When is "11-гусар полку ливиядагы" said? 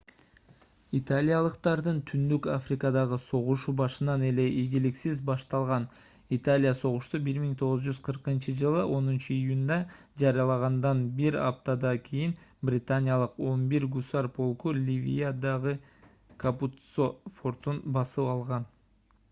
13.51-15.75